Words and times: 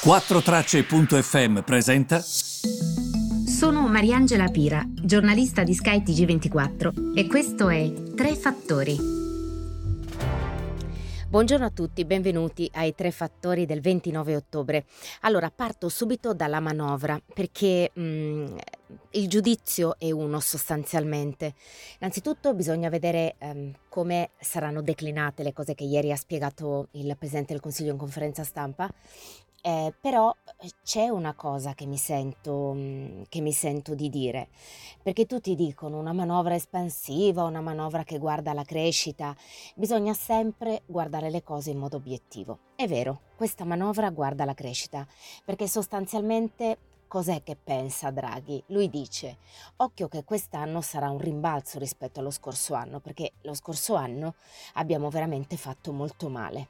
4Tracce.fm 0.00 1.62
presenta. 1.62 2.20
Sono 2.20 3.88
Mariangela 3.88 4.46
Pira, 4.46 4.80
giornalista 4.88 5.64
di 5.64 5.74
Sky 5.74 6.04
TG24 6.04 7.16
e 7.16 7.26
questo 7.26 7.68
è 7.68 7.92
Tre 8.14 8.36
Fattori. 8.36 8.96
Buongiorno 11.28 11.66
a 11.66 11.70
tutti, 11.70 12.04
benvenuti 12.04 12.70
ai 12.74 12.94
Tre 12.94 13.10
Fattori 13.10 13.66
del 13.66 13.80
29 13.80 14.36
ottobre. 14.36 14.84
Allora, 15.22 15.50
parto 15.50 15.88
subito 15.88 16.32
dalla 16.32 16.60
manovra 16.60 17.20
perché 17.34 17.90
mh, 17.92 18.00
mm, 18.00 18.56
il 19.10 19.28
giudizio 19.28 19.98
è 19.98 20.12
uno 20.12 20.38
sostanzialmente. 20.38 21.54
Innanzitutto 21.98 22.54
bisogna 22.54 22.88
vedere 22.88 23.34
um, 23.40 23.72
come 23.88 24.30
saranno 24.38 24.80
declinate 24.80 25.42
le 25.42 25.52
cose 25.52 25.74
che 25.74 25.84
ieri 25.84 26.12
ha 26.12 26.16
spiegato 26.16 26.86
il 26.92 27.16
Presidente 27.18 27.52
del 27.52 27.60
Consiglio 27.60 27.90
in 27.90 27.98
conferenza 27.98 28.44
stampa 28.44 28.88
eh, 29.60 29.92
però 30.00 30.34
eh, 30.58 30.70
c'è 30.82 31.08
una 31.08 31.34
cosa 31.34 31.74
che 31.74 31.86
mi, 31.86 31.96
sento, 31.96 32.72
mm, 32.74 33.22
che 33.28 33.40
mi 33.40 33.52
sento 33.52 33.94
di 33.94 34.08
dire, 34.08 34.48
perché 35.02 35.26
tutti 35.26 35.54
dicono 35.54 35.98
una 35.98 36.12
manovra 36.12 36.54
espansiva, 36.54 37.44
una 37.44 37.60
manovra 37.60 38.04
che 38.04 38.18
guarda 38.18 38.52
la 38.52 38.64
crescita, 38.64 39.34
bisogna 39.74 40.14
sempre 40.14 40.82
guardare 40.86 41.30
le 41.30 41.42
cose 41.42 41.70
in 41.70 41.78
modo 41.78 41.96
obiettivo. 41.96 42.58
È 42.76 42.86
vero, 42.86 43.20
questa 43.36 43.64
manovra 43.64 44.10
guarda 44.10 44.44
la 44.44 44.54
crescita, 44.54 45.06
perché 45.44 45.66
sostanzialmente 45.66 46.78
cos'è 47.08 47.42
che 47.42 47.56
pensa 47.56 48.10
Draghi? 48.10 48.62
Lui 48.66 48.88
dice, 48.88 49.38
occhio 49.76 50.06
che 50.08 50.22
quest'anno 50.22 50.80
sarà 50.80 51.10
un 51.10 51.18
rimbalzo 51.18 51.78
rispetto 51.78 52.20
allo 52.20 52.30
scorso 52.30 52.74
anno, 52.74 53.00
perché 53.00 53.32
lo 53.42 53.54
scorso 53.54 53.94
anno 53.94 54.34
abbiamo 54.74 55.08
veramente 55.10 55.56
fatto 55.56 55.92
molto 55.92 56.28
male. 56.28 56.68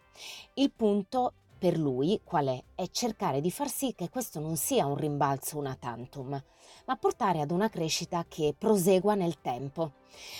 Il 0.55 0.71
punto 0.71 1.33
per 1.59 1.77
lui 1.77 2.21
qual 2.23 2.47
è? 2.47 2.63
È 2.75 2.87
cercare 2.91 3.41
di 3.41 3.51
far 3.51 3.69
sì 3.69 3.93
che 3.95 4.09
questo 4.09 4.39
non 4.39 4.57
sia 4.57 4.87
un 4.87 4.97
rimbalzo 4.97 5.59
una 5.59 5.75
tantum, 5.75 6.41
ma 6.87 6.97
portare 6.97 7.41
ad 7.41 7.51
una 7.51 7.69
crescita 7.69 8.25
che 8.29 8.55
prosegua 8.57 9.15
nel 9.15 9.41
tempo. 9.41 9.95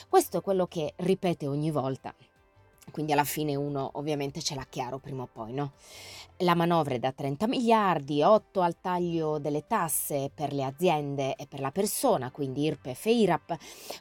Questo 0.09 0.39
è 0.39 0.41
quello 0.41 0.67
che 0.67 0.95
ripete 0.97 1.49
ogni 1.49 1.71
volta. 1.71 2.15
Quindi 2.91 3.13
alla 3.13 3.25
fine 3.25 3.55
uno 3.55 3.91
ovviamente 3.95 4.41
ce 4.41 4.55
l'ha 4.55 4.67
chiaro 4.69 4.99
prima 4.99 5.23
o 5.23 5.29
poi, 5.31 5.53
no? 5.53 5.73
La 6.43 6.55
manovra 6.55 6.95
è 6.95 6.99
da 7.01 7.11
30 7.11 7.49
miliardi, 7.49 8.23
8 8.23 8.61
al 8.61 8.81
taglio 8.81 9.39
delle 9.39 9.67
tasse 9.67 10.31
per 10.33 10.53
le 10.53 10.63
aziende 10.63 11.35
e 11.35 11.49
per 11.49 11.59
la 11.59 11.73
persona, 11.73 12.31
quindi 12.31 12.63
IRPEF 12.63 13.07
e 13.07 13.13
IRAP, 13.13 13.57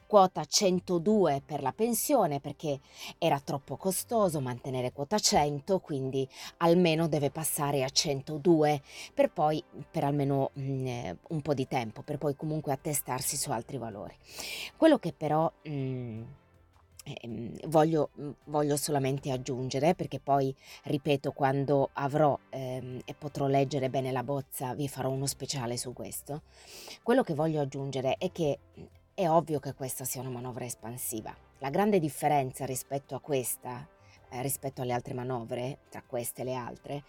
quota 0.06 0.46
102 0.46 1.42
per 1.44 1.64
la 1.64 1.72
pensione 1.72 2.40
perché 2.40 2.80
era 3.18 3.40
troppo 3.40 3.76
costoso 3.76 4.40
mantenere 4.40 4.92
quota 4.92 5.18
100, 5.18 5.80
quindi 5.80 6.30
almeno 6.58 7.08
deve 7.08 7.32
passare 7.32 7.84
a 7.84 7.90
102 7.90 8.84
per 9.16 9.32
poi 9.32 9.64
per 9.90 10.04
almeno 10.04 10.52
mh, 10.54 10.62
mm, 10.62 11.12
un 11.30 11.42
po' 11.42 11.56
di 11.56 11.68
tempo, 11.68 12.04
per 12.04 12.20
poi 12.20 12.36
comunque 12.36 12.72
attestarsi 12.72 13.36
su 13.36 13.50
altri 13.50 13.78
valori. 13.78 14.16
Quello 14.76 15.00
che 15.00 15.12
però 15.12 15.52
mh, 15.64 16.22
Ehm, 17.22 17.56
voglio, 17.68 18.10
mhmm, 18.16 18.34
voglio 18.46 18.76
solamente 18.76 19.32
aggiungere, 19.32 19.96
perché 19.96 20.20
poi, 20.20 20.54
ripeto, 20.84 21.32
quando 21.32 21.90
avrò 21.94 22.38
ehm, 22.50 23.02
e 23.06 23.14
potrò 23.14 23.48
leggere 23.48 23.90
bene 23.90 24.12
la 24.12 24.24
bozza, 24.24 24.74
vi 24.74 24.88
farò 24.88 25.10
uno 25.10 25.26
speciale 25.26 25.78
su 25.78 25.94
questo. 25.94 26.42
Quello 27.04 27.24
che 27.24 27.34
voglio 27.34 27.62
aggiungere 27.62 28.16
è 28.18 28.32
che 28.32 28.60
mhmm, 28.76 28.86
è 29.14 29.30
ovvio 29.30 29.60
che 29.60 29.74
questa 29.74 30.04
sia 30.04 30.22
una 30.22 30.30
manovra 30.30 30.66
espansiva. 30.66 31.36
La 31.60 31.70
grande 31.70 32.00
differenza 32.00 32.66
rispetto 32.66 33.16
a 33.16 33.20
questa, 33.20 33.88
eh, 34.30 34.42
rispetto 34.42 34.82
alle 34.82 34.94
altre 34.94 35.14
manovre, 35.14 35.80
tra 35.90 36.04
queste 36.06 36.42
e 36.42 36.46
le 36.46 36.54
altre, 36.54 37.04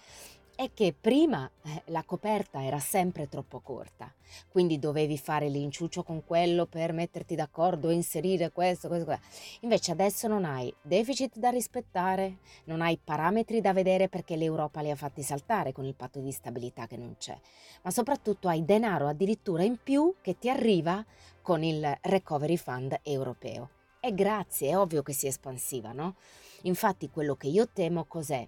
è 0.58 0.72
che 0.74 0.92
prima 0.92 1.48
eh, 1.62 1.82
la 1.84 2.02
coperta 2.02 2.64
era 2.64 2.80
sempre 2.80 3.28
troppo 3.28 3.60
corta, 3.60 4.12
quindi 4.48 4.80
dovevi 4.80 5.16
fare 5.16 5.48
l'inciuccio 5.48 6.02
con 6.02 6.24
quello 6.24 6.66
per 6.66 6.92
metterti 6.92 7.36
d'accordo, 7.36 7.90
inserire 7.90 8.50
questo, 8.50 8.88
questo, 8.88 9.04
questo. 9.04 9.24
Invece 9.60 9.92
adesso 9.92 10.26
non 10.26 10.44
hai 10.44 10.74
deficit 10.82 11.38
da 11.38 11.50
rispettare, 11.50 12.38
non 12.64 12.80
hai 12.80 12.98
parametri 12.98 13.60
da 13.60 13.72
vedere 13.72 14.08
perché 14.08 14.34
l'Europa 14.34 14.80
li 14.80 14.90
ha 14.90 14.96
fatti 14.96 15.22
saltare 15.22 15.70
con 15.70 15.84
il 15.84 15.94
patto 15.94 16.18
di 16.18 16.32
stabilità 16.32 16.88
che 16.88 16.96
non 16.96 17.14
c'è, 17.16 17.38
ma 17.82 17.92
soprattutto 17.92 18.48
hai 18.48 18.64
denaro 18.64 19.06
addirittura 19.06 19.62
in 19.62 19.78
più 19.80 20.16
che 20.20 20.38
ti 20.38 20.50
arriva 20.50 21.06
con 21.40 21.62
il 21.62 21.98
Recovery 22.00 22.56
Fund 22.56 22.98
europeo. 23.04 23.70
E 24.00 24.12
grazie, 24.12 24.70
è 24.70 24.76
ovvio 24.76 25.04
che 25.04 25.12
sia 25.12 25.28
espansiva, 25.28 25.92
no? 25.92 26.16
Infatti 26.62 27.10
quello 27.10 27.36
che 27.36 27.46
io 27.46 27.68
temo 27.68 28.06
cos'è? 28.06 28.44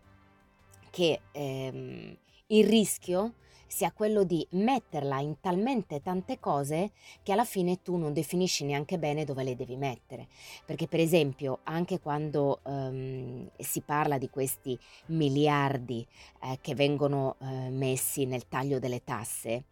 Che 0.91 1.21
ehm, 1.33 2.17
il 2.49 2.67
rischio 2.67 3.35
sia 3.71 3.93
quello 3.93 4.25
di 4.25 4.45
metterla 4.51 5.21
in 5.21 5.39
talmente 5.41 6.03
tante 6.03 6.41
cose 6.41 6.91
che 7.23 7.31
alla 7.31 7.45
fine 7.45 7.81
tu 7.83 7.97
non 7.97 8.13
definisci 8.13 8.65
neanche 8.65 8.99
bene 8.99 9.25
dove 9.25 9.45
le 9.45 9.55
devi 9.55 9.77
mettere. 9.77 10.27
Perché 10.67 10.89
per 10.89 10.99
esempio 10.99 11.61
anche 11.63 12.01
quando 12.01 12.59
um, 12.65 13.49
si 13.57 13.81
parla 13.83 14.19
di 14.19 14.29
questi 14.29 14.77
miliardi 15.07 16.05
eh, 16.43 16.59
che 16.61 16.75
vengono 16.75 17.37
eh, 17.39 17.71
messi 17.71 18.25
nel 18.25 18.49
taglio 18.49 18.81
delle 18.81 19.05
tasse, 19.05 19.67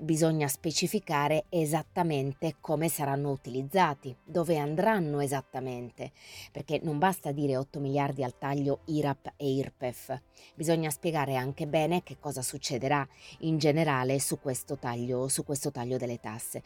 bisogna 0.00 0.48
specificare 0.48 1.44
esattamente 1.48 2.56
come 2.60 2.88
saranno 2.88 3.30
utilizzati, 3.30 4.14
dove 4.24 4.56
andranno 4.58 5.20
esattamente, 5.20 6.12
perché 6.52 6.80
non 6.82 6.98
basta 6.98 7.32
dire 7.32 7.56
8 7.56 7.80
miliardi 7.80 8.22
al 8.22 8.36
taglio 8.38 8.80
IRAP 8.86 9.32
e 9.36 9.48
IRPEF, 9.48 10.20
bisogna 10.54 10.90
spiegare 10.90 11.36
anche 11.36 11.66
bene 11.66 12.02
che 12.02 12.18
cosa 12.18 12.42
succederà 12.42 13.06
in 13.40 13.58
generale 13.58 14.18
su 14.18 14.38
questo 14.40 14.78
taglio, 14.78 15.28
su 15.28 15.44
questo 15.44 15.70
taglio 15.70 15.96
delle 15.96 16.20
tasse. 16.20 16.62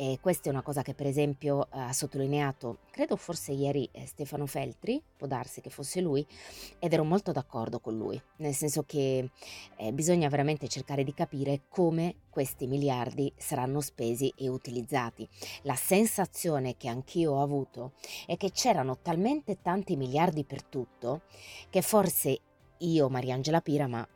E 0.00 0.20
questa 0.20 0.48
è 0.48 0.52
una 0.52 0.62
cosa 0.62 0.82
che 0.82 0.94
per 0.94 1.06
esempio 1.06 1.66
ha 1.70 1.92
sottolineato, 1.92 2.78
credo 2.92 3.16
forse 3.16 3.50
ieri 3.50 3.88
eh, 3.90 4.06
Stefano 4.06 4.46
Feltri, 4.46 5.02
può 5.16 5.26
darsi 5.26 5.60
che 5.60 5.70
fosse 5.70 6.00
lui, 6.00 6.24
ed 6.78 6.92
ero 6.92 7.02
molto 7.02 7.32
d'accordo 7.32 7.80
con 7.80 7.96
lui, 7.96 8.22
nel 8.36 8.54
senso 8.54 8.84
che 8.84 9.28
eh, 9.74 9.92
bisogna 9.92 10.28
veramente 10.28 10.68
cercare 10.68 11.02
di 11.02 11.12
capire 11.12 11.62
come 11.68 12.14
questi 12.30 12.68
miliardi 12.68 13.32
saranno 13.36 13.80
spesi 13.80 14.32
e 14.36 14.46
utilizzati. 14.48 15.28
La 15.62 15.74
sensazione 15.74 16.76
che 16.76 16.86
anch'io 16.86 17.32
ho 17.32 17.42
avuto 17.42 17.94
è 18.28 18.36
che 18.36 18.52
c'erano 18.52 18.98
talmente 19.02 19.60
tanti 19.60 19.96
miliardi 19.96 20.44
per 20.44 20.62
tutto 20.62 21.22
che 21.70 21.82
forse 21.82 22.38
io, 22.78 23.08
Mariangela 23.08 23.60
Pira, 23.60 23.88
ma 23.88 24.06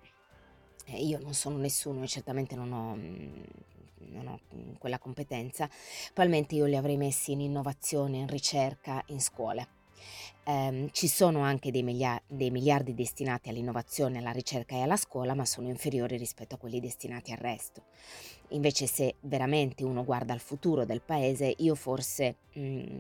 eh, 0.86 1.04
io 1.04 1.18
non 1.20 1.34
sono 1.34 1.56
nessuno 1.56 2.02
e 2.02 2.06
certamente 2.06 2.54
non 2.54 2.72
ho 2.72 2.94
mm, 2.94 3.42
non 4.12 4.26
ho 4.28 4.40
mm, 4.54 4.74
quella 4.78 4.98
competenza, 4.98 5.68
probabilmente 6.12 6.54
io 6.54 6.66
li 6.66 6.76
avrei 6.76 6.96
messi 6.96 7.32
in 7.32 7.40
innovazione, 7.40 8.18
in 8.18 8.26
ricerca, 8.28 9.02
in 9.06 9.20
scuole. 9.20 9.80
Um, 10.44 10.88
ci 10.90 11.06
sono 11.06 11.42
anche 11.42 11.70
dei, 11.70 11.84
milia- 11.84 12.20
dei, 12.26 12.50
miliardi 12.50 12.94
destinati 12.94 13.48
all'innovazione, 13.48 14.18
alla 14.18 14.32
ricerca 14.32 14.74
e 14.74 14.82
alla 14.82 14.96
scuola, 14.96 15.34
ma 15.34 15.44
sono 15.44 15.68
inferiori 15.68 16.16
rispetto 16.16 16.56
a 16.56 16.58
quelli 16.58 16.80
destinati 16.80 17.30
al 17.30 17.38
resto. 17.38 17.84
Invece 18.48 18.86
se 18.86 19.14
veramente 19.20 19.84
uno 19.84 20.04
guarda 20.04 20.32
al 20.32 20.40
futuro 20.40 20.84
del 20.84 21.00
paese, 21.00 21.54
io 21.58 21.76
forse 21.76 22.36
mh, 22.54 22.60
mm, 22.60 22.98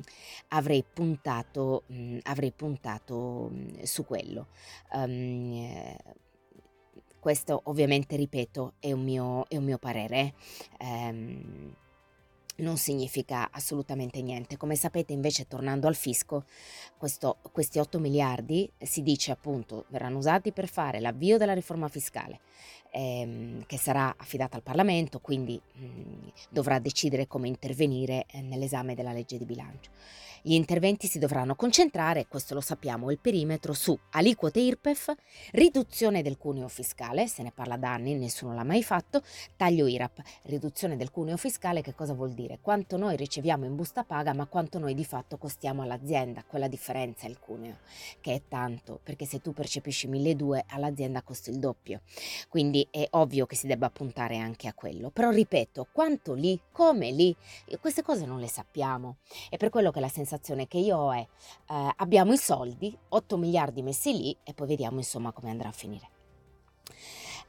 avrei 0.48 0.84
puntato, 0.84 1.82
mh, 1.88 2.18
avrei 2.22 2.52
puntato 2.52 3.50
mh, 3.50 3.82
su 3.82 4.04
quello. 4.06 4.46
Um, 4.92 5.96
questo 7.22 7.60
ovviamente, 7.66 8.16
ripeto, 8.16 8.72
è 8.80 8.90
un 8.90 9.04
mio, 9.04 9.46
è 9.48 9.56
un 9.56 9.62
mio 9.62 9.78
parere. 9.78 10.34
Ehm, 10.80 11.72
non 12.56 12.76
significa 12.76 13.48
assolutamente 13.50 14.20
niente. 14.22 14.56
Come 14.56 14.76
sapete 14.76 15.12
invece 15.12 15.46
tornando 15.46 15.86
al 15.86 15.94
fisco, 15.94 16.44
questo, 16.96 17.38
questi 17.52 17.78
8 17.78 17.98
miliardi 17.98 18.70
si 18.78 19.02
dice 19.02 19.30
appunto 19.30 19.86
verranno 19.88 20.18
usati 20.18 20.52
per 20.52 20.68
fare 20.68 21.00
l'avvio 21.00 21.38
della 21.38 21.54
riforma 21.54 21.88
fiscale 21.88 22.40
ehm, 22.92 23.64
che 23.66 23.78
sarà 23.78 24.14
affidata 24.16 24.56
al 24.56 24.62
Parlamento, 24.62 25.18
quindi 25.18 25.60
mh, 25.60 26.30
dovrà 26.50 26.78
decidere 26.78 27.26
come 27.26 27.48
intervenire 27.48 28.26
eh, 28.30 28.40
nell'esame 28.40 28.94
della 28.94 29.12
legge 29.12 29.38
di 29.38 29.44
bilancio. 29.44 29.90
Gli 30.44 30.54
interventi 30.54 31.06
si 31.06 31.20
dovranno 31.20 31.54
concentrare, 31.54 32.26
questo 32.26 32.54
lo 32.54 32.60
sappiamo, 32.60 33.12
il 33.12 33.20
perimetro 33.20 33.72
su 33.72 33.96
aliquote 34.10 34.58
IRPEF, 34.58 35.14
riduzione 35.52 36.20
del 36.20 36.36
cuneo 36.36 36.66
fiscale, 36.66 37.28
se 37.28 37.44
ne 37.44 37.52
parla 37.52 37.76
da 37.76 37.92
anni, 37.92 38.16
nessuno 38.16 38.52
l'ha 38.52 38.64
mai 38.64 38.82
fatto, 38.82 39.22
taglio 39.56 39.86
IRAP, 39.86 40.20
riduzione 40.42 40.96
del 40.96 41.12
cuneo 41.12 41.36
fiscale, 41.36 41.80
che 41.80 41.94
cosa 41.94 42.12
vuol 42.12 42.32
dire? 42.32 42.41
Quanto 42.60 42.96
noi 42.96 43.16
riceviamo 43.16 43.64
in 43.64 43.74
busta 43.74 44.04
paga, 44.04 44.32
ma 44.32 44.46
quanto 44.46 44.78
noi 44.78 44.94
di 44.94 45.04
fatto 45.04 45.38
costiamo 45.38 45.82
all'azienda, 45.82 46.44
quella 46.44 46.68
differenza 46.68 47.26
è 47.26 47.30
il 47.30 47.38
cuneo, 47.38 47.78
che 48.20 48.34
è 48.34 48.42
tanto, 48.48 49.00
perché 49.02 49.24
se 49.24 49.40
tu 49.40 49.52
percepisci 49.52 50.08
1200 50.08 50.74
all'azienda 50.74 51.22
costa 51.22 51.50
il 51.50 51.58
doppio. 51.58 52.00
Quindi 52.48 52.86
è 52.90 53.06
ovvio 53.10 53.46
che 53.46 53.56
si 53.56 53.66
debba 53.66 53.90
puntare 53.90 54.38
anche 54.38 54.68
a 54.68 54.74
quello. 54.74 55.10
Però 55.10 55.30
ripeto, 55.30 55.88
quanto 55.92 56.34
lì, 56.34 56.60
come 56.72 57.10
lì, 57.10 57.34
queste 57.80 58.02
cose 58.02 58.26
non 58.26 58.40
le 58.40 58.48
sappiamo. 58.48 59.16
È 59.48 59.56
per 59.56 59.70
quello 59.70 59.90
che 59.90 60.00
la 60.00 60.08
sensazione 60.08 60.66
che 60.66 60.78
io 60.78 60.96
ho 60.96 61.12
è 61.12 61.20
eh, 61.20 61.92
abbiamo 61.96 62.32
i 62.32 62.38
soldi, 62.38 62.96
8 63.08 63.36
miliardi 63.36 63.82
messi 63.82 64.12
lì 64.12 64.36
e 64.42 64.54
poi 64.54 64.66
vediamo 64.66 64.98
insomma 64.98 65.32
come 65.32 65.50
andrà 65.50 65.68
a 65.68 65.72
finire. 65.72 66.10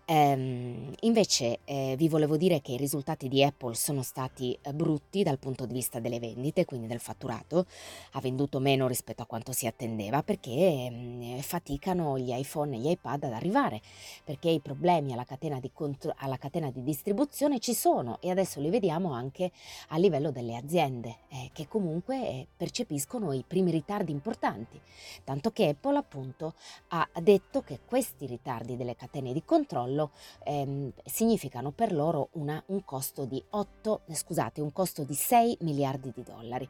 Ehm, 0.06 0.92
invece 1.02 1.60
eh, 1.64 1.96
vi 1.98 2.10
volevo 2.10 2.36
dire 2.36 2.62
che 2.62 2.74
i 2.74 2.78
risultati 2.78 3.30
di 3.30 3.42
Apple 3.42 3.74
sono 3.74 4.04
stati 4.04 4.58
eh, 4.62 4.74
brutti 4.74 5.24
dal 5.24 5.40
punto 5.40 5.66
di 5.66 5.74
vista 5.74 6.02
delle 6.02 6.20
vendite, 6.20 6.66
quindi 6.66 6.88
del 6.88 7.00
fatturato, 7.00 7.66
ha 8.12 8.20
venduto 8.20 8.60
meno 8.60 8.88
rispetto 8.88 9.22
a 9.22 9.26
quanto 9.26 9.54
si 9.54 9.66
attendeva 9.66 10.22
perché 10.22 10.90
mh, 10.90 11.40
faticano 11.40 12.20
gli 12.20 12.34
iPhone 12.34 12.76
e 12.76 12.80
gli 12.80 12.90
iPad 12.90 13.24
ad 13.24 13.32
arrivare, 13.32 13.82
perché 14.26 14.50
i 14.50 14.60
problemi 14.60 15.14
alla 15.14 15.24
catena, 15.24 15.62
di 15.62 15.72
contro- 15.72 16.14
alla 16.18 16.38
catena 16.38 16.70
di 16.70 16.84
distribuzione 16.84 17.60
ci 17.60 17.74
sono 17.74 18.18
e 18.20 18.30
adesso 18.30 18.60
li 18.60 18.70
vediamo 18.70 19.14
anche 19.14 19.52
a 19.90 19.98
livello 19.98 20.32
delle 20.32 20.58
aziende 20.58 21.20
eh, 21.30 21.50
che 21.54 21.70
comunque 21.70 22.18
eh, 22.28 22.48
percepiscono 22.58 23.32
i 23.32 23.46
primi 23.48 23.72
ritardi 23.72 24.12
importanti, 24.12 24.82
tanto 25.24 25.52
che 25.52 25.70
Apple 25.70 25.98
appunto 25.98 26.56
ha 26.90 27.08
detto 27.22 27.62
che 27.62 27.80
questi 27.86 28.26
ritardi 28.26 28.76
delle 28.76 28.98
catene 28.98 29.32
di 29.32 29.44
controllo 29.46 29.93
controllo 29.94 30.12
ehm, 30.44 30.92
significano 31.06 31.72
per 31.72 31.94
loro 31.94 32.30
una, 32.34 32.62
un 32.68 32.84
costo 32.84 33.26
di 33.26 33.42
8, 33.52 34.02
scusate, 34.12 34.62
un 34.62 34.74
costo 34.74 35.04
di 35.04 35.14
6 35.14 35.60
miliardi 35.62 36.12
di 36.14 36.24
dollari. 36.24 36.68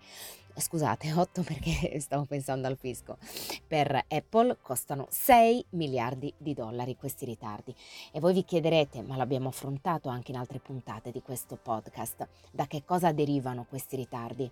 Scusate, 0.56 1.12
8 1.18 1.42
perché 1.42 2.00
stavo 2.00 2.26
pensando 2.26 2.68
al 2.68 2.78
fisco. 2.78 3.18
Per 3.66 4.06
Apple 4.08 4.58
costano 4.62 5.08
6 5.10 5.66
miliardi 5.72 6.32
di 6.38 6.54
dollari 6.54 6.96
questi 6.96 7.26
ritardi. 7.26 7.74
E 8.12 8.20
voi 8.20 8.34
vi 8.34 8.44
chiederete, 8.44 9.02
ma 9.02 9.16
l'abbiamo 9.16 9.50
affrontato 9.50 10.10
anche 10.10 10.32
in 10.32 10.38
altre 10.38 10.60
puntate 10.60 11.12
di 11.12 11.22
questo 11.22 11.58
podcast, 11.62 12.28
da 12.52 12.68
che 12.68 12.84
cosa 12.86 13.12
derivano 13.12 13.66
questi 13.68 13.96
ritardi? 13.96 14.52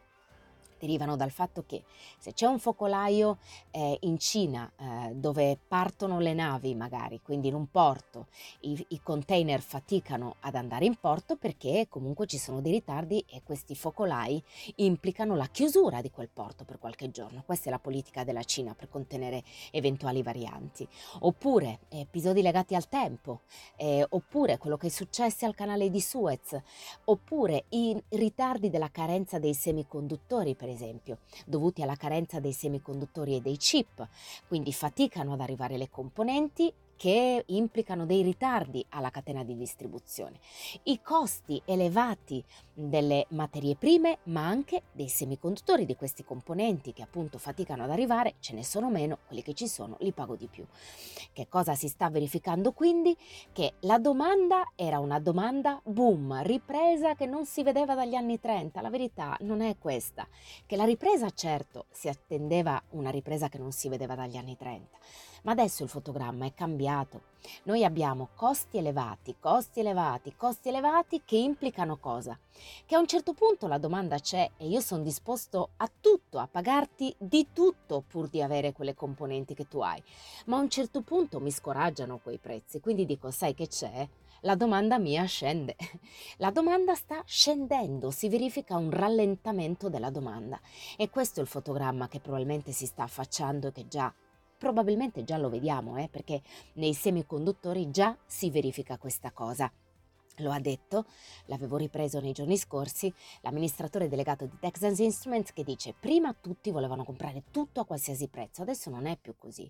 Derivano 0.82 1.16
dal 1.16 1.30
fatto 1.30 1.64
che 1.66 1.84
se 2.18 2.34
c'è 2.34 2.48
un 2.48 2.58
focolaio 2.58 3.38
eh, 3.70 3.98
in 4.02 4.18
Cina 4.18 4.70
eh, 4.76 5.14
dove 5.14 5.60
partono 5.68 6.20
le 6.20 6.34
navi 6.34 6.74
magari, 6.74 7.22
quindi 7.22 7.50
in 7.50 7.54
un 7.54 7.70
porto, 7.70 8.28
i, 8.62 8.84
i, 8.90 9.00
container 9.02 9.62
faticano 9.62 10.38
ad 10.40 10.56
andare 10.56 10.86
in 10.86 10.96
porto 10.96 11.36
perché 11.36 11.86
comunque 11.88 12.26
ci 12.26 12.40
sono 12.40 12.62
dei 12.62 12.72
ritardi 12.72 13.24
e 13.30 13.44
questi 13.44 13.76
focolai 13.76 14.42
implicano 14.78 15.36
la 15.36 15.48
chiusura 15.48 16.02
di 16.02 16.10
quel 16.10 16.30
porto 16.34 16.66
per 16.66 16.80
qualche 16.80 17.12
giorno. 17.12 17.44
Questa 17.46 17.70
è 17.70 17.72
la 17.72 17.80
politica 17.80 18.24
della 18.24 18.44
Cina 18.44 18.74
per 18.74 18.90
contenere 18.90 19.44
eventuali 19.72 20.24
varianti. 20.24 20.88
Oppure 21.20 21.82
episodi 21.90 22.42
legati 22.42 22.74
al 22.74 22.88
tempo, 22.88 23.42
eh, 23.76 24.06
oppure 24.10 24.58
quello 24.58 24.78
che 24.78 24.88
è 24.88 24.90
successo 24.90 25.46
al 25.46 25.54
canale 25.54 25.90
di 25.92 26.02
Suez, 26.02 26.60
oppure 27.06 27.66
i 27.70 28.02
ritardi 28.10 28.70
della 28.70 28.90
carenza 28.90 29.38
dei 29.38 29.54
semiconduttori 29.54 30.56
per 30.56 30.70
esempio, 30.72 31.20
dovuti 31.46 31.82
alla 31.82 31.96
carenza 31.96 32.40
dei 32.40 32.54
semiconduttori 32.54 33.36
e 33.36 33.42
dei 33.42 33.58
chip, 33.58 34.08
quindi 34.48 34.74
faticano 34.74 35.34
ad 35.34 35.42
arrivare 35.42 35.78
le 35.78 35.90
componenti 35.90 36.74
che 37.02 37.46
implicano 37.48 38.06
dei 38.06 38.22
ritardi 38.22 38.86
alla 38.90 39.10
catena 39.10 39.44
di 39.44 39.58
distribuzione, 39.58 40.38
i 40.84 41.02
costi 41.02 41.60
elevati 41.66 42.46
delle 42.76 43.26
materie 43.30 43.76
prime, 43.76 44.20
ma 44.26 44.46
anche 44.46 44.84
dei 44.92 45.08
semiconduttori 45.08 45.88
di 45.88 45.96
questi 45.96 46.24
componenti 46.24 46.94
che 46.94 47.02
appunto 47.02 47.40
faticano 47.40 47.86
ad 47.86 47.90
arrivare, 47.90 48.36
ce 48.40 48.54
ne 48.54 48.64
sono 48.64 48.92
meno, 48.92 49.18
quelli 49.26 49.42
che 49.42 49.56
ci 49.56 49.68
sono 49.68 49.98
li 50.02 50.12
pago 50.12 50.36
di 50.36 50.46
più. 50.46 50.64
Che 51.34 51.48
cosa 51.48 51.74
si 51.74 51.88
sta 51.88 52.08
verificando 52.12 52.72
quindi? 52.72 53.18
Che 53.52 53.74
la 53.80 53.98
domanda 53.98 54.74
era 54.76 55.00
una 55.00 55.20
domanda 55.20 55.82
boom, 55.84 56.44
ripresa 56.44 57.16
che 57.16 57.26
non 57.26 57.48
si 57.48 57.64
vedeva 57.64 57.96
dagli 57.96 58.14
anni 58.14 58.40
30, 58.40 58.80
la 58.80 58.92
verità 58.92 59.36
non 59.40 59.62
è 59.62 59.76
questa, 59.80 60.28
che 60.68 60.76
la 60.76 60.86
ripresa 60.86 61.32
certo 61.32 61.88
si 61.90 62.10
attendeva 62.10 62.80
una 62.90 63.10
ripresa 63.10 63.50
che 63.50 63.58
non 63.58 63.72
si 63.72 63.90
vedeva 63.90 64.14
dagli 64.14 64.38
anni 64.38 64.56
30 64.56 65.31
ma 65.42 65.52
adesso 65.52 65.84
il 65.84 65.90
fotogramma 65.90 66.46
è 66.46 66.54
cambiato. 66.54 67.30
Noi 67.64 67.84
abbiamo 67.84 68.30
costi 68.36 68.78
elevati, 68.78 69.36
costi 69.40 69.80
elevati, 69.80 70.36
costi 70.36 70.70
elevati 70.70 71.24
che 71.26 71.38
implicano 71.38 71.98
cosa? 71.98 72.38
Che 72.86 72.96
a 72.96 73.00
un 73.00 73.08
certo 73.08 73.34
punto 73.34 73.68
la 73.68 73.78
domanda 73.80 74.20
c'è 74.20 74.50
e 74.58 74.68
io 74.68 74.80
sono 74.80 75.04
disposto 75.04 75.72
a 75.78 75.90
tutto, 76.00 76.38
a 76.38 76.48
pagarti 76.48 77.14
di 77.18 77.48
tutto 77.52 78.04
pur 78.08 78.28
di 78.28 78.42
avere 78.42 78.74
quelle 78.74 78.94
componenti 78.94 79.56
che 79.56 79.68
tu 79.68 79.80
hai. 79.80 80.02
Ma 80.46 80.58
a 80.58 80.62
un 80.62 80.70
certo 80.70 81.02
punto 81.02 81.40
mi 81.40 81.52
scoraggiano 81.52 82.20
quei 82.20 82.38
prezzi, 82.38 82.80
quindi 82.80 83.06
dico, 83.06 83.32
sai 83.32 83.54
che 83.54 83.68
c'è? 83.68 84.08
la 84.42 84.56
domanda 84.56 84.98
mia 84.98 85.24
scende. 85.26 85.76
La 86.38 86.52
domanda 86.52 86.96
sta 86.96 87.22
scendendo, 87.26 88.10
si 88.10 88.30
verifica 88.30 88.76
un 88.76 88.90
rallentamento 88.90 89.90
della 89.90 90.10
domanda 90.10 90.60
e 90.98 91.10
questo 91.10 91.40
è 91.40 91.44
il 91.44 91.50
fotogramma 91.50 92.08
che 92.08 92.20
probabilmente 92.20 92.72
si 92.72 92.86
sta 92.86 93.04
affacciando 93.04 93.68
e 93.68 93.72
che 93.72 93.88
già 93.88 94.12
probabilmente 94.62 95.24
già 95.24 95.38
lo 95.38 95.50
vediamo, 95.50 95.98
eh, 95.98 96.08
perché 96.08 96.44
nei 96.74 96.94
semiconduttori 96.94 97.90
già 97.90 98.16
si 98.28 98.52
verifica 98.52 99.00
questa 99.00 99.32
cosa. 99.32 99.72
Lo 100.38 100.52
ha 100.52 100.60
detto, 100.60 101.06
l'avevo 101.46 101.78
ripreso 101.78 102.20
nei 102.20 102.32
giorni 102.32 102.58
scorsi, 102.58 103.12
l'amministratore 103.42 104.08
delegato 104.08 104.46
di 104.46 104.60
Texas 104.60 105.00
Instruments 105.00 105.52
che 105.52 105.64
dice 105.64 105.96
prima 106.00 106.36
tutti 106.40 106.70
volevano 106.70 107.04
comprare 107.04 107.46
tutto 107.50 107.80
a 107.80 107.86
qualsiasi 107.86 108.28
prezzo, 108.28 108.62
adesso 108.62 108.92
non 108.92 109.08
è 109.08 109.18
più 109.18 109.34
così. 109.36 109.70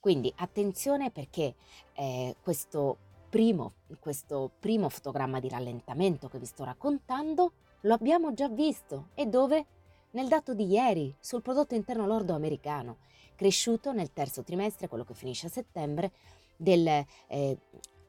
Quindi 0.00 0.32
attenzione 0.36 1.10
perché 1.10 1.54
eh, 1.92 2.34
questo, 2.42 2.96
primo, 3.28 3.74
questo 4.00 4.50
primo 4.58 4.88
fotogramma 4.88 5.40
di 5.40 5.50
rallentamento 5.50 6.28
che 6.28 6.38
vi 6.38 6.46
sto 6.46 6.64
raccontando 6.64 7.52
lo 7.82 7.92
abbiamo 7.92 8.32
già 8.32 8.48
visto 8.48 9.08
e 9.12 9.26
dove? 9.26 9.66
Nel 10.12 10.28
dato 10.28 10.54
di 10.54 10.66
ieri 10.66 11.14
sul 11.20 11.42
prodotto 11.42 11.74
interno 11.74 12.06
lordo 12.06 12.34
americano 12.34 12.98
cresciuto 13.42 13.92
nel 13.92 14.12
terzo 14.12 14.44
trimestre, 14.44 14.86
quello 14.86 15.02
che 15.02 15.14
finisce 15.14 15.46
a 15.46 15.50
settembre, 15.50 16.12
del, 16.56 16.86
eh, 17.26 17.58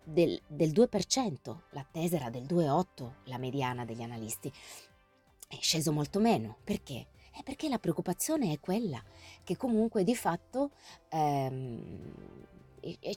del, 0.03 0.39
del 0.45 0.69
2%, 0.69 1.55
l'attesa 1.71 2.17
era 2.17 2.29
del 2.29 2.43
2,8% 2.43 3.09
la 3.23 3.39
mediana 3.39 3.83
degli 3.83 4.03
analisti, 4.03 4.51
è 5.47 5.57
sceso 5.59 5.91
molto 5.91 6.19
meno. 6.19 6.57
Perché? 6.63 7.07
È 7.31 7.41
perché 7.41 7.67
la 7.67 7.79
preoccupazione 7.79 8.51
è 8.51 8.59
quella 8.59 9.01
che 9.43 9.57
comunque 9.57 10.03
di 10.03 10.15
fatto 10.15 10.69
ehm, 11.09 12.13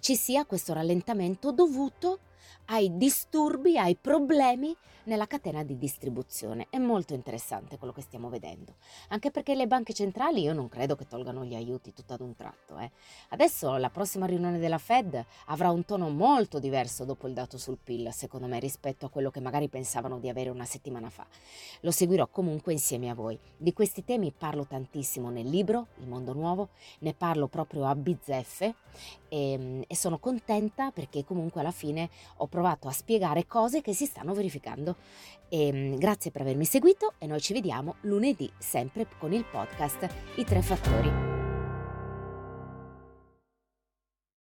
ci 0.01 0.17
sia 0.17 0.47
questo 0.47 0.73
rallentamento 0.73 1.53
dovuto 1.53 2.21
ai 2.67 2.97
disturbi, 2.97 3.79
ai 3.79 3.97
problemi 3.97 4.77
nella 5.07 5.27
catena 5.27 5.63
di 5.63 5.77
distribuzione. 5.79 6.67
È 6.71 6.79
molto 6.79 7.15
interessante 7.15 7.79
quello 7.79 7.93
che 7.93 8.03
stiamo 8.03 8.29
vedendo, 8.29 8.75
anche 9.09 9.31
perché 9.31 9.55
le 9.55 9.67
banche 9.67 9.93
centrali 9.93 10.43
io 10.43 10.53
non 10.53 10.69
credo 10.69 10.95
che 10.97 11.07
tolgano 11.07 11.45
gli 11.45 11.55
aiuti 11.55 11.93
tutto 11.93 12.15
ad 12.15 12.21
un 12.21 12.35
tratto. 12.37 12.79
Eh. 12.79 12.91
Adesso 13.31 13.77
la 13.77 13.91
prossima 13.91 14.27
riunione 14.27 14.59
della 14.59 14.79
Fed 14.79 15.25
avrà 15.47 15.71
un 15.71 15.85
tono 15.85 16.09
molto 16.09 16.59
diverso 16.59 17.05
dopo 17.05 17.27
il 17.27 17.35
dato 17.35 17.59
sul 17.59 17.79
PIL, 17.83 18.13
secondo 18.13 18.47
me, 18.47 18.59
rispetto 18.59 19.07
a 19.07 19.09
quello 19.09 19.31
che 19.31 19.41
magari 19.41 19.69
pensavano 19.69 20.19
di 20.19 20.29
avere 20.29 20.50
una 20.50 20.65
settimana 20.65 21.11
fa. 21.11 21.26
Lo 21.81 21.91
seguirò 21.91 22.26
comunque 22.29 22.73
insieme 22.73 23.11
a 23.11 23.15
voi. 23.15 23.38
Di 23.57 23.73
questi 23.73 24.05
temi 24.05 24.33
parlo 24.37 24.67
tantissimo 24.67 25.31
nel 25.31 25.49
libro 25.49 25.88
Il 26.00 26.09
mondo 26.09 26.33
nuovo, 26.33 26.71
ne 27.00 27.15
parlo 27.15 27.47
proprio 27.47 27.87
a 27.87 27.95
bizzeffe 27.95 28.75
e, 29.29 29.53
ehm, 29.53 29.85
e 29.87 29.97
sono 29.97 30.19
contenta 30.19 30.91
perché 30.91 31.25
comunque 31.25 31.61
alla 31.61 31.71
fine 31.71 32.09
ho 32.37 32.47
provato 32.47 32.88
a 32.88 32.93
spiegare 32.93 33.47
cose 33.47 33.81
che 33.81 33.95
si 33.95 34.07
stanno 34.07 34.35
verificando. 34.35 34.97
E, 35.49 35.66
ehm, 35.66 35.97
grazie 35.97 36.31
per 36.31 36.43
avermi 36.43 36.64
seguito 36.64 37.14
e 37.19 37.26
noi 37.26 37.40
ci 37.40 37.52
vediamo 37.52 37.97
lunedì 38.02 38.50
sempre 38.59 39.07
con 39.19 39.33
il 39.33 39.45
podcast 39.45 40.09
I 40.37 40.45
tre 40.45 40.62
fattori. 40.62 41.36